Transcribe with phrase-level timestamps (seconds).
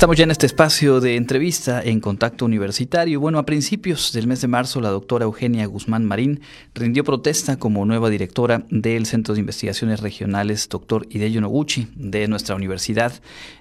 [0.00, 3.20] Estamos ya en este espacio de entrevista en Contacto Universitario.
[3.20, 6.40] Bueno, a principios del mes de marzo, la doctora Eugenia Guzmán Marín
[6.74, 11.06] rindió protesta como nueva directora del Centro de Investigaciones Regionales Dr.
[11.10, 13.12] Hideyo Noguchi de nuestra universidad.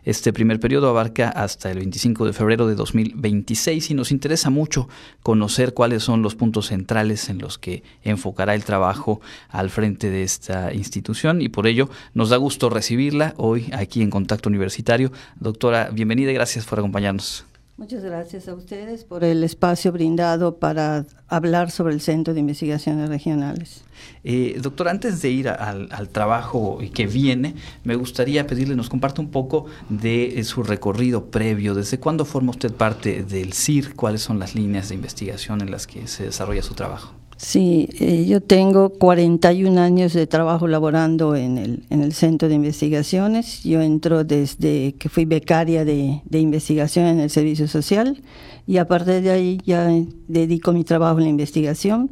[0.05, 4.87] Este primer periodo abarca hasta el 25 de febrero de 2026 y nos interesa mucho
[5.21, 9.19] conocer cuáles son los puntos centrales en los que enfocará el trabajo
[9.49, 14.10] al frente de esta institución y por ello nos da gusto recibirla hoy aquí en
[14.10, 15.12] Contacto Universitario.
[15.37, 17.46] Doctora, bienvenida gracias por acompañarnos.
[17.80, 23.08] Muchas gracias a ustedes por el espacio brindado para hablar sobre el Centro de Investigaciones
[23.08, 23.86] Regionales.
[24.26, 29.32] Eh, doctor, antes de ir al, trabajo que viene, me gustaría pedirle nos comparta un
[29.32, 31.73] poco de eh, su recorrido previo.
[31.73, 33.96] ¿Desde cuándo forma usted parte del CIR?
[33.96, 37.19] ¿Cuáles son las líneas de investigación en las que se desarrolla su trabajo?
[37.42, 42.56] Sí, eh, yo tengo 41 años de trabajo laborando en el, en el Centro de
[42.56, 43.64] Investigaciones.
[43.64, 48.22] Yo entro desde que fui becaria de, de investigación en el Servicio Social
[48.68, 49.90] y a partir de ahí ya
[50.28, 52.12] dedico mi trabajo a la investigación.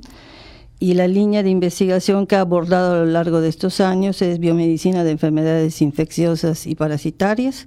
[0.80, 4.40] Y la línea de investigación que he abordado a lo largo de estos años es
[4.40, 7.66] biomedicina de enfermedades infecciosas y parasitarias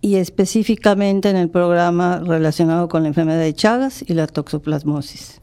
[0.00, 5.41] y específicamente en el programa relacionado con la enfermedad de Chagas y la toxoplasmosis.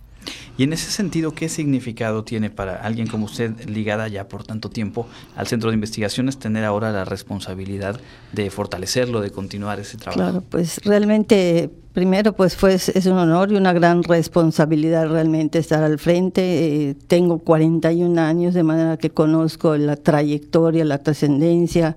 [0.58, 4.70] Y en ese sentido, ¿qué significado tiene para alguien como usted, ligada ya por tanto
[4.70, 8.00] tiempo al Centro de Investigaciones, tener ahora la responsabilidad
[8.34, 10.20] de fortalecerlo, de continuar ese trabajo?
[10.20, 15.82] Claro, pues realmente, primero, pues fue, es un honor y una gran responsabilidad realmente estar
[15.82, 16.90] al frente.
[16.90, 21.96] Eh, tengo 41 años, de manera que conozco la trayectoria, la trascendencia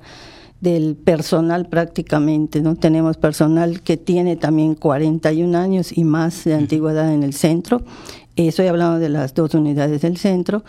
[0.63, 2.77] del personal prácticamente, ¿no?
[2.77, 7.83] Tenemos personal que tiene también 41 años y más de antigüedad en el centro
[8.37, 10.65] Estoy hablando de las dos unidades del centro,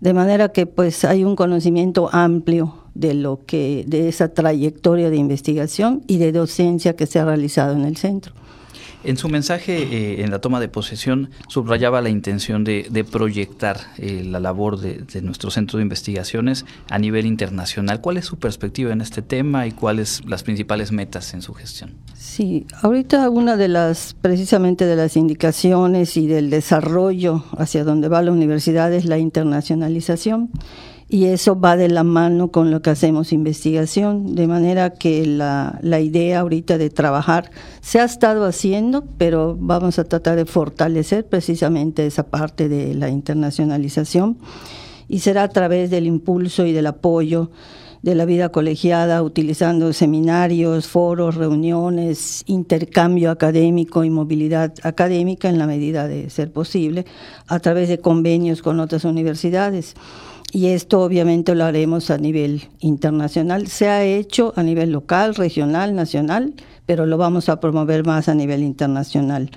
[0.00, 5.16] de manera que pues hay un conocimiento amplio de lo que de esa trayectoria de
[5.16, 8.34] investigación y de docencia que se ha realizado en el centro.
[9.04, 14.24] En su mensaje eh, en la toma de posesión subrayaba la intención de, proyectar eh,
[14.24, 18.00] la labor de, nuestro centro de investigaciones a nivel internacional.
[18.00, 21.92] ¿Cuál es su perspectiva en este tema y cuáles las principales metas en su gestión?
[22.14, 28.22] Sí, ahorita una de las, precisamente de las indicaciones y del desarrollo hacia donde va
[28.22, 30.50] la universidad es la internacionalización
[31.08, 35.78] y eso va de la mano con lo que hacemos investigación, de manera que la,
[35.82, 37.50] la, idea ahorita de trabajar
[37.80, 43.10] se ha estado haciendo, pero vamos a tratar de fortalecer precisamente esa parte de la
[43.10, 44.38] internacionalización.
[45.06, 47.50] Y será a través del impulso y del apoyo
[48.04, 55.66] de la vida colegiada, utilizando seminarios, foros, reuniones, intercambio académico y movilidad académica en la
[55.66, 57.06] medida de ser posible,
[57.46, 59.94] a través de convenios con otras universidades
[60.54, 63.66] y esto obviamente lo haremos a nivel internacional.
[63.66, 66.54] Se ha hecho a nivel local, regional, nacional,
[66.86, 69.50] pero lo vamos a promover más a nivel internacional.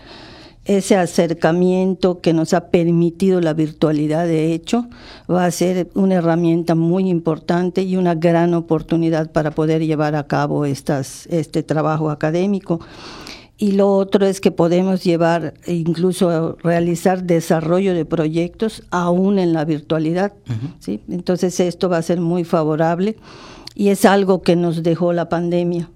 [0.65, 4.87] Ese acercamiento que nos ha permitido la virtualidad, de hecho,
[5.29, 10.25] va a ser una herramienta muy importante y una gran oportunidad para poder llevar a
[10.25, 12.79] cabo estas, este trabajo académico
[13.57, 19.53] y lo otro es que podemos llevar e incluso realizar desarrollo de proyectos aún en
[19.53, 20.33] la virtualidad.
[20.79, 21.01] ¿sí?
[21.09, 23.17] Entonces esto va a ser muy favorable
[23.73, 25.89] y es algo que nos dejó la pandemia.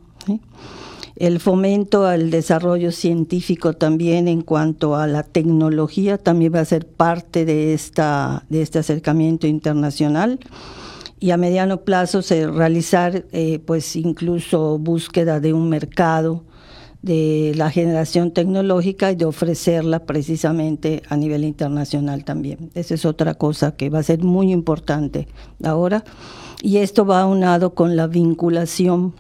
[1.16, 6.88] El fomento al desarrollo científico también en cuanto a la tecnología también va a ser
[6.88, 10.40] parte de, esta, de este acercamiento internacional
[11.20, 16.44] y a mediano plazo se realizar eh, pues incluso búsqueda de un mercado
[17.02, 22.70] de la generación tecnológica y de ofrecerla precisamente a nivel internacional también.
[22.76, 25.28] Esa es otra cosa que va a ser muy importante
[25.64, 26.04] ahora.
[26.62, 29.14] Y esto va aunado con la vinculación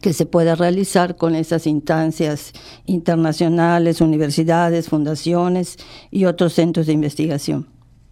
[0.00, 2.52] que se pueda realizar con esas instancias
[2.86, 5.78] internacionales, universidades, fundaciones
[6.10, 7.66] y otros centros de investigación.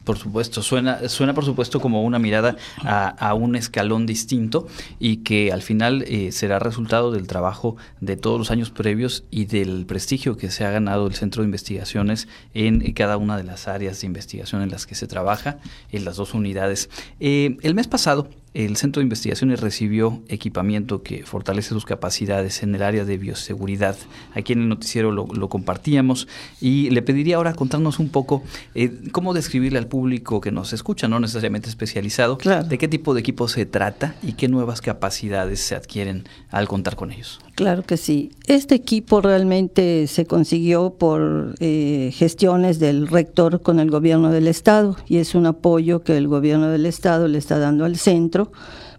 [0.05, 4.67] Por supuesto, suena, suena por supuesto como una mirada a, un escalón distinto
[4.99, 9.45] y que al final eh, será resultado del trabajo de todos los años previos y
[9.45, 13.69] del prestigio que se ha ganado el Centro de Investigaciones en cada una de las
[13.69, 15.59] áreas de investigación en las que se trabaja,
[15.93, 16.89] en las dos unidades.
[17.21, 22.75] Eh, el mes pasado el Centro de Investigaciones recibió equipamiento que fortalece sus capacidades en
[22.75, 23.97] el área de bioseguridad.
[24.35, 26.27] Aquí en el noticiero lo, compartíamos
[26.61, 28.43] y le pediría ahora contarnos un poco
[28.75, 33.21] eh, cómo describirle al público que nos escucha, no necesariamente especializado, de qué tipo de
[33.21, 37.41] equipo se trata y qué nuevas capacidades se adquieren al contar con ellos.
[37.61, 38.31] Claro que sí.
[38.47, 44.97] Este equipo realmente se consiguió por eh, gestiones del rector con el gobierno del estado
[45.07, 48.51] y es un apoyo que el gobierno del estado le está dando al centro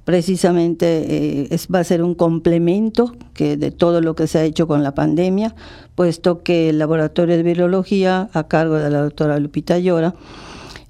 [0.06, 4.44] precisamente eh, es, va a ser un complemento que de todo lo que se ha
[4.44, 5.56] hecho con la pandemia,
[5.96, 10.14] puesto que el laboratorio de virología a cargo de la doctora Lupita Llora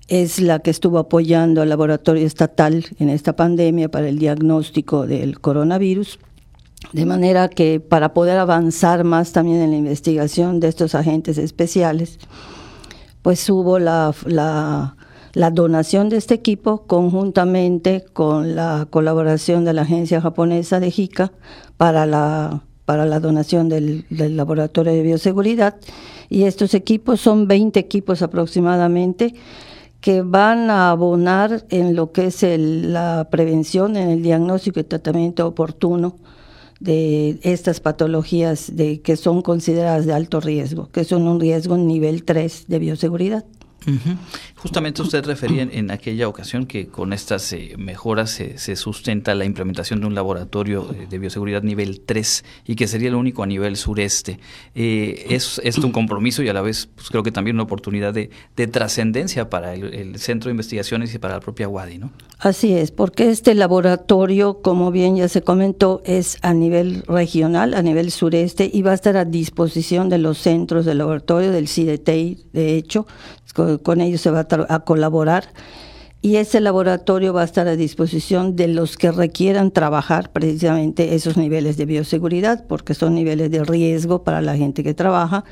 [0.10, 5.40] es la que estuvo apoyando al laboratorio estatal en esta pandemia para el diagnóstico del
[5.40, 6.20] coronavirus.
[6.94, 12.20] De manera que para poder avanzar más también en la investigación de estos agentes especiales,
[13.22, 14.14] pues hubo la,
[15.54, 21.32] donación de este equipo conjuntamente con la colaboración de la agencia japonesa de JICA
[21.78, 22.62] para la,
[23.22, 25.78] donación del, laboratorio de bioseguridad.
[26.30, 29.34] Y estos equipos son 20 equipos aproximadamente
[30.02, 35.48] que van a abonar en lo que es la prevención, en el diagnóstico y tratamiento
[35.48, 36.18] oportuno
[36.82, 42.24] de estas patologías de, que son consideradas de alto riesgo, que son un riesgo nivel
[42.24, 43.46] 3 de bioseguridad.
[44.62, 50.02] Justamente usted refería en, aquella ocasión que con estas eh, mejoras se, sustenta la implementación
[50.02, 53.76] de un laboratorio eh, de bioseguridad nivel 3 y que sería el único a nivel
[53.76, 54.40] sureste.
[54.76, 58.14] Eh, es, esto un compromiso y a la vez pues, creo que también una oportunidad
[58.14, 58.30] de,
[58.68, 62.12] trascendencia para el, Centro de Investigaciones y para la propia WADI, ¿no?
[62.38, 67.82] Así es, porque este laboratorio, como bien ya se comentó, es a nivel regional, a
[67.82, 72.46] nivel sureste y va a estar a disposición de los centros de laboratorio del CIDETEI,
[72.54, 73.08] de hecho,
[73.54, 74.48] con, ellos se va a,
[74.86, 75.46] colaborar
[76.24, 81.36] y ese laboratorio va a estar a disposición de los que requieran trabajar precisamente esos
[81.36, 85.44] niveles de bioseguridad, porque son niveles de riesgo para la gente que trabaja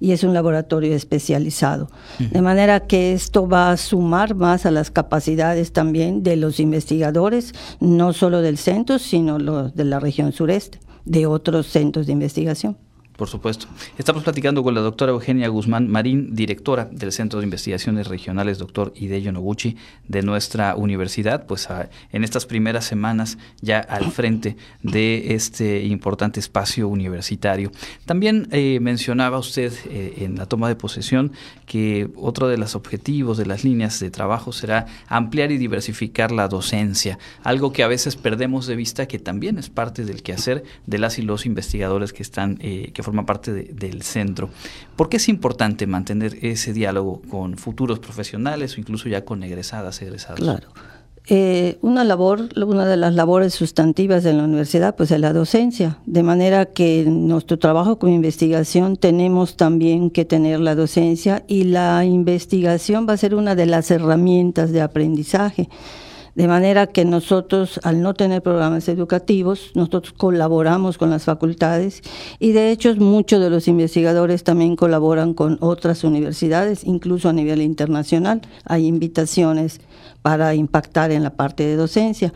[0.00, 1.88] y es un laboratorio especializado.
[2.18, 7.54] De manera que esto va a sumar más a las capacidades también de los investigadores,
[7.80, 12.76] no solo del centro, sino los de la región sureste, de otros centros de investigación.
[13.18, 13.66] Por supuesto.
[13.98, 18.92] Estamos platicando con la doctora Eugenia Guzmán Marín, directora del Centro de Investigaciones Regionales, doctor
[18.94, 19.76] Hideyo Noguchi,
[20.06, 21.66] de nuestra universidad, pues
[22.12, 27.72] en estas primeras semanas ya al frente de este importante espacio universitario.
[28.06, 31.32] También eh, mencionaba usted eh, en la toma de posesión
[31.66, 36.46] que otro de los objetivos de las líneas de trabajo será ampliar y diversificar la
[36.46, 40.98] docencia, algo que a veces perdemos de vista que también es parte del quehacer de
[40.98, 44.50] las y los investigadores que están eh, que forma parte del centro.
[44.96, 50.02] ¿Por qué es importante mantener ese diálogo con futuros profesionales o incluso ya con egresadas,
[50.02, 50.40] egresados?
[50.40, 50.68] Claro.
[51.30, 55.98] Eh, una labor, una de las labores sustantivas de la universidad, pues es la docencia,
[56.04, 61.64] de manera que en nuestro trabajo con investigación tenemos también que tener la docencia y
[61.64, 65.68] la investigación va a ser una de las herramientas de aprendizaje.
[66.38, 72.00] De manera que nosotros, al no tener programas educativos, nosotros colaboramos con las facultades
[72.38, 77.60] y de hecho muchos de los investigadores también colaboran con otras universidades, incluso a nivel
[77.60, 78.40] internacional.
[78.64, 79.80] Hay invitaciones
[80.22, 82.32] para impactar en la parte de docencia.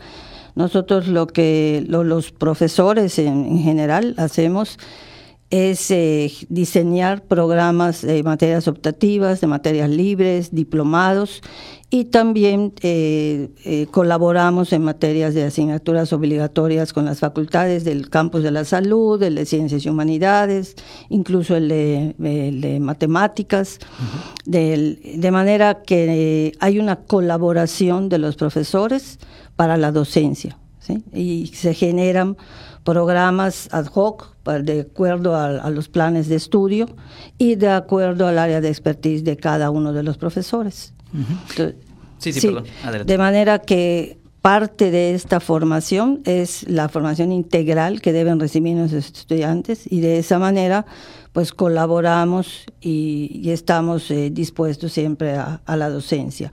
[0.53, 4.79] Nosotros lo que los profesores en, general hacemos
[5.53, 11.43] es eh, diseñar programas de materias optativas, de materias libres, diplomados
[11.91, 18.41] y también eh, eh, colaboramos en materias de asignaturas obligatorias con las facultades del campus
[18.41, 20.73] de la salud, el de ciencias y humanidades,
[21.09, 23.77] incluso el de, matemáticas,
[24.45, 29.19] de manera que hay una colaboración de los profesores
[29.55, 30.57] para la docencia
[31.13, 32.37] y se generan
[32.83, 36.87] programas ad hoc de acuerdo a, los planes de estudio
[37.37, 40.93] y de acuerdo al área de expertise de cada uno de los profesores
[42.17, 42.65] sí, sí, perdón.
[43.05, 49.05] De manera que parte de esta formación es la formación integral que deben recibir nuestros
[49.05, 50.85] estudiantes y de esa manera
[51.31, 56.51] pues colaboramos y, estamos eh, dispuestos siempre a, la docencia.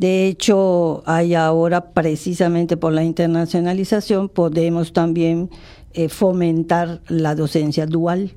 [0.00, 5.50] De hecho, hay ahora precisamente por la internacionalización podemos también
[5.92, 8.32] eh, fomentar la docencia dual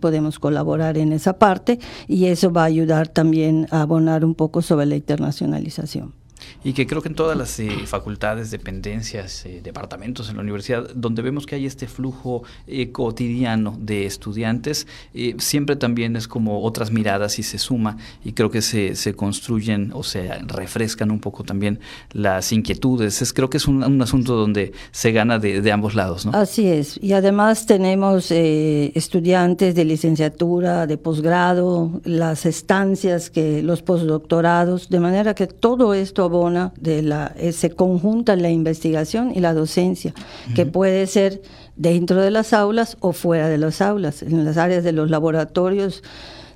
[0.00, 4.62] Podemos colaborar en esa parte y eso va a ayudar también a abonar un poco
[4.62, 6.14] sobre la internacionalización
[6.64, 10.88] y que creo que en todas las eh, facultades, dependencias, eh, departamentos en la universidad,
[10.94, 14.86] donde vemos que hay este flujo eh, cotidiano de estudiantes,
[15.38, 19.90] siempre también es como otras miradas y se suma y creo que se, se construyen
[19.94, 21.80] o se refrescan un poco también
[22.12, 23.22] las inquietudes.
[23.22, 26.26] Es, creo que es un, un asunto donde se gana de, de, ambos lados.
[26.26, 26.32] ¿no?
[26.32, 26.98] Así es.
[27.02, 35.34] Y además tenemos estudiantes de licenciatura, de posgrado, las estancias, que los postdoctorados, de manera
[35.34, 36.27] que todo esto
[36.80, 40.14] de la, eh, se conjunta la investigación y la docencia,
[40.54, 41.42] que puede ser
[41.76, 46.02] dentro de las aulas o fuera de las aulas, en las áreas de los laboratorios,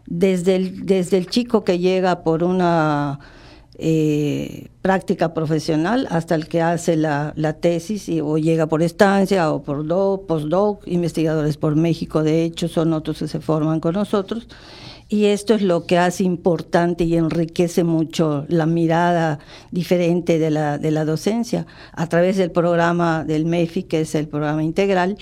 [0.06, 3.20] desde el, desde el chico que llega por una
[3.78, 9.62] eh, práctica profesional hasta el que hace la, tesis y, o llega por estancia o
[9.62, 14.46] por doc, postdoc, investigadores por México, de hecho, son otros que se forman con nosotros.
[15.12, 19.40] Y esto es lo que hace importante y enriquece mucho la mirada
[19.70, 24.26] diferente de la, de la docencia a través del programa del MEFI, que es el
[24.26, 25.18] programa integral.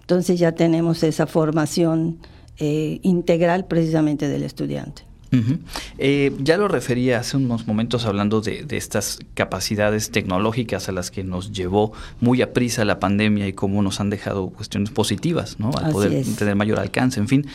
[0.00, 2.20] Entonces ya tenemos esa formación
[2.56, 5.02] eh, integral precisamente del estudiante.
[5.98, 11.24] Eh, ya lo refería hace unos momentos hablando de, estas capacidades tecnológicas a las que
[11.24, 15.70] nos llevó muy a prisa la pandemia y cómo nos han dejado cuestiones positivas, ¿no?
[15.80, 17.46] Al poder tener mayor alcance, en fin.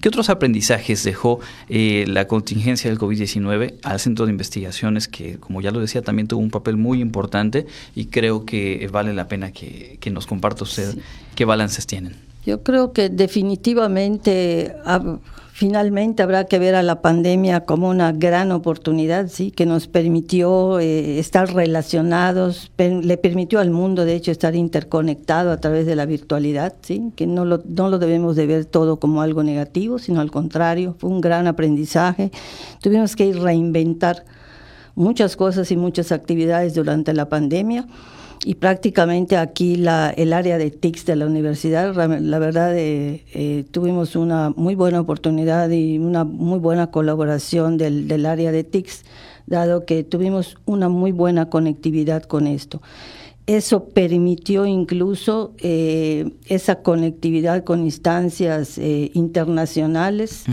[0.00, 5.60] ¿Qué otros aprendizajes dejó eh, la contingencia del COVID-19 al centro de investigaciones que, como
[5.60, 7.66] ya lo decía, también tuvo un papel muy importante
[7.96, 10.96] y creo que vale la pena que, nos comparta usted
[11.34, 12.14] qué balances tienen?
[12.46, 14.74] Yo creo que definitivamente
[15.58, 20.78] finalmente habrá que ver a la pandemia como una gran oportunidad, sí, que nos permitió
[20.78, 26.06] eh, estar relacionados, le permitió al mundo, de hecho, estar interconectado a través de la
[26.06, 30.20] virtualidad, sí, que no lo, no lo debemos de ver todo como algo negativo, sino
[30.20, 32.30] al contrario, fue un gran aprendizaje.
[32.80, 34.24] Tuvimos que reinventar
[34.94, 37.84] muchas cosas y muchas actividades durante la pandemia
[38.44, 43.64] y prácticamente aquí la, el área de TICS de la universidad, la verdad eh, eh,
[43.70, 49.04] tuvimos una muy buena oportunidad y una muy buena colaboración del, del área de TICS,
[49.46, 52.80] dado que tuvimos una muy buena conectividad con esto.
[53.46, 60.44] Eso permitió incluso eh, esa conectividad con instancias internacionales.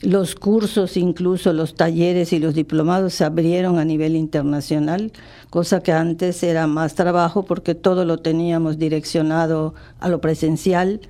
[0.00, 5.12] Los cursos, incluso los talleres y los diplomados se abrieron a nivel internacional,
[5.50, 11.00] cosa que antes era más trabajo porque todo lo teníamos direccionado a lo presencial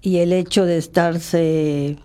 [0.00, 1.98] y el hecho de estarse,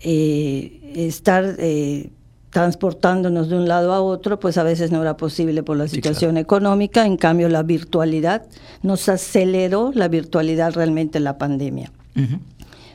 [0.00, 2.10] eh, estar eh,
[2.48, 6.38] transportándonos de un lado a otro, pues a veces no era posible por la situación
[6.38, 8.46] económica, en cambio la virtualidad
[8.82, 11.92] nos aceleró la virtualidad realmente en la pandemia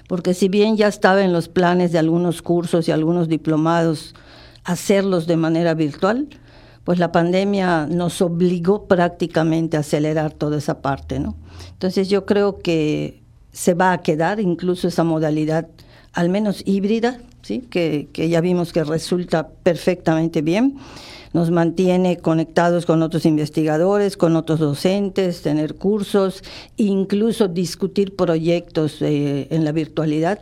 [0.08, 4.14] porque si bien ya estaba en los planes de algunos cursos y algunos diplomados
[4.64, 6.28] hacerlos de manera virtual,
[6.84, 11.36] pues la pandemia nos obligó prácticamente a acelerar toda esa parte, ¿no?
[11.72, 15.68] Entonces yo creo que se va a quedar incluso esa modalidad,
[16.14, 17.60] al menos híbrida, ¿sí?
[17.60, 20.78] que, ya vimos que resulta perfectamente bien
[21.34, 26.42] nos mantiene conectados con otros investigadores, con otros docentes, tener cursos,
[26.78, 30.40] incluso discutir proyectos eh, en la virtualidad.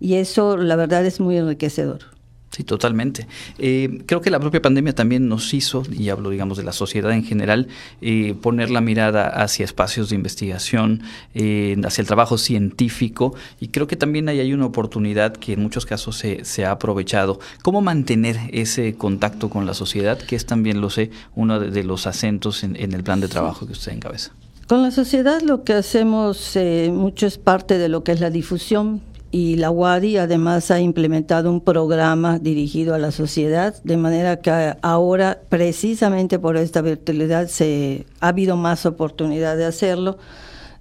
[0.00, 2.11] Y eso, la verdad, es muy enriquecedor.
[2.54, 3.26] Sí, totalmente.
[3.58, 7.10] Eh, creo que la propia pandemia también nos hizo, y hablo digamos de la sociedad
[7.12, 7.68] en general,
[8.02, 13.86] eh, poner la mirada hacia espacios de investigación, eh, hacia el trabajo científico, y creo
[13.86, 17.40] que también ahí hay una oportunidad que en muchos casos se, se, ha aprovechado.
[17.62, 22.06] ¿Cómo mantener ese contacto con la sociedad, que es también, lo sé, uno de, los
[22.06, 24.32] acentos en, en, el plan de trabajo que usted encabeza?
[24.66, 26.58] Con la sociedad lo que hacemos
[26.90, 29.00] mucho es parte de lo que es la difusión
[29.32, 34.76] y la UADI además ha implementado un programa dirigido a la sociedad, de manera que
[34.82, 40.18] ahora, precisamente por esta virtualidad, se, ha habido más oportunidad de hacerlo,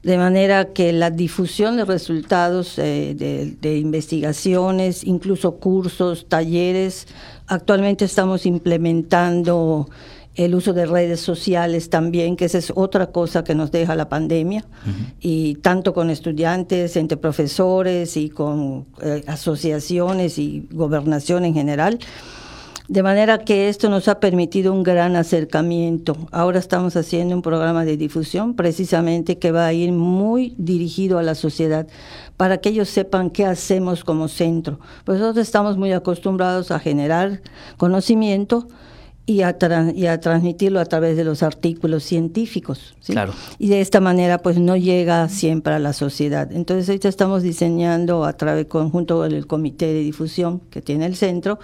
[0.04, 7.08] de manera que la difusión de resultados eh, de, de investigaciones, incluso cursos, talleres,
[7.48, 9.88] actualmente estamos implementando
[10.36, 14.10] el uso de redes sociales también, que esa es otra cosa que nos deja la
[14.10, 14.66] pandemia,
[15.20, 22.00] y tanto con estudiantes, entre profesores y con eh, asociaciones y gobernación en general.
[22.88, 26.18] De manera que esto nos ha permitido un gran acercamiento.
[26.30, 31.24] Ahora estamos haciendo un programa de difusión precisamente que va a ir muy dirigido a
[31.24, 31.88] la sociedad
[32.36, 34.80] para que ellos sepan qué hacemos como centro.
[35.06, 37.42] Pues nosotros estamos muy acostumbrados a generar
[37.78, 38.68] conocimiento,
[39.26, 39.58] y a,
[39.96, 42.96] y a transmitirlo a través de los artículos científicos.
[43.06, 43.34] Claro.
[43.60, 46.52] Y de esta manera, pues no llega siempre a la sociedad.
[46.52, 51.16] Entonces, ahorita estamos diseñando a través, conjunto con el comité de difusión que tiene el
[51.16, 51.60] centro,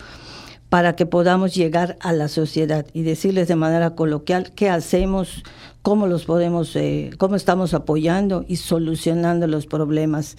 [0.70, 5.44] para que podamos llegar a la sociedad y decirles de manera coloquial qué hacemos,
[5.82, 10.36] cómo los podemos, eh, cómo estamos apoyando y solucionando los problemas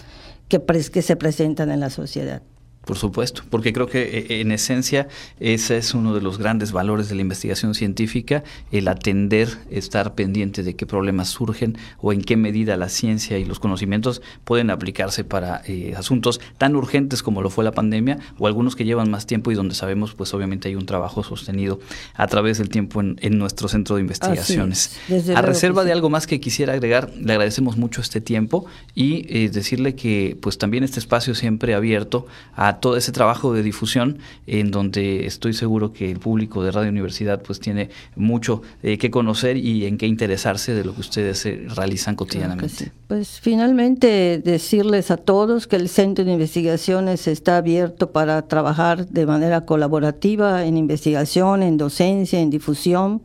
[0.49, 2.43] que, que se presentan en la sociedad.
[2.89, 5.09] Por supuesto, porque creo que eh, en esencia
[5.41, 10.63] ese es uno de los grandes valores de la investigación científica, el atender, estar pendiente
[10.63, 15.23] de qué problemas surgen o en qué medida la ciencia y los conocimientos pueden aplicarse
[15.23, 19.27] para eh, asuntos tan urgentes como lo fue la pandemia o algunos que llevan más
[19.27, 21.81] tiempo y donde sabemos pues obviamente hay un trabajo sostenido
[22.15, 24.99] a través del tiempo en, nuestro centro de investigaciones.
[25.37, 28.65] a reserva de algo más que quisiera agregar, le agradecemos mucho este tiempo
[28.95, 32.27] y eh, decirle que pues también este espacio siempre abierto
[32.57, 36.71] a a todo ese trabajo de difusión en donde estoy seguro que el público de
[36.71, 41.01] Radio Universidad pues tiene mucho eh, que conocer y en qué interesarse de lo que
[41.01, 42.93] ustedes eh, realizan cotidianamente.
[43.09, 49.27] Pues finalmente decirles a todos que el Centro de Investigaciones está abierto para trabajar de
[49.27, 53.23] manera colaborativa en investigación, en docencia, en difusión.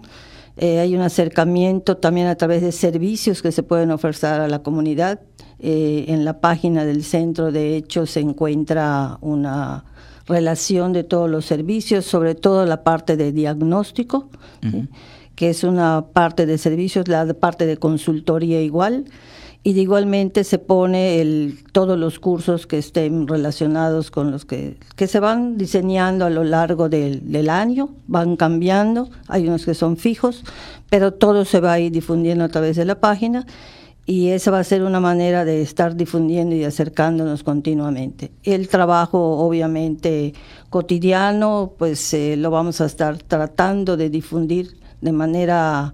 [0.58, 4.60] Eh, hay un acercamiento también a través de servicios que se pueden ofrecer a la
[4.60, 5.20] comunidad.
[5.66, 9.86] Eh, en la página del centro, de hecho, se encuentra una
[10.28, 14.28] relación de todos los servicios, sobre todo la parte de diagnóstico,
[15.36, 19.06] que es una parte de servicios, la parte de consultoría igual.
[19.64, 25.08] Y igualmente se pone el, todos los cursos que estén relacionados con los que, que
[25.08, 29.96] se van diseñando a lo largo del, del, año, van cambiando, hay unos que son
[29.96, 30.44] fijos,
[30.90, 33.46] pero todo se va a ir difundiendo a través de la página
[34.06, 38.32] y esa va a ser una manera de estar difundiendo y acercándonos continuamente.
[38.44, 40.34] El trabajo obviamente
[40.70, 45.94] cotidiano, pues eh, lo vamos a estar tratando de difundir de manera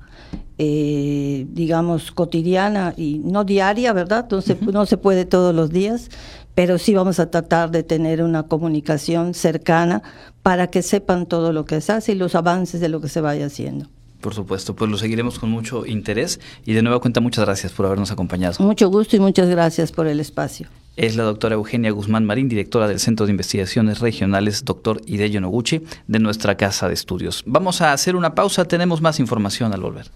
[0.62, 4.28] eh, digamos, cotidiana y no diaria, ¿verdad?
[4.30, 6.10] No se, no se puede todos los días,
[6.54, 10.04] pero sí vamos a tratar de tener una comunicación cercana
[10.44, 13.22] para que sepan todo lo que se hace y los avances de lo que se
[13.22, 13.88] vaya haciendo.
[14.22, 17.86] Por supuesto, pues lo seguiremos con mucho interés y de nueva cuenta muchas gracias por
[17.86, 18.56] habernos acompañado.
[18.60, 20.68] Mucho gusto y muchas gracias por el espacio.
[20.98, 25.82] Es la doctora Eugenia Guzmán Marín, directora del Centro de Investigaciones Regionales, doctor Hideyo Noguchi,
[26.08, 27.44] de nuestra Casa de Estudios.
[27.46, 30.12] Vamos a hacer una pausa, tenemos más información al volver.